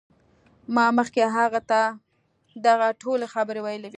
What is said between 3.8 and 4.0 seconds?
وې